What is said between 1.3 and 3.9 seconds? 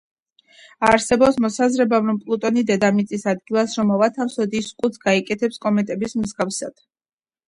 მოსაზრება, რომ პლუტონი დედამიწის ადგილას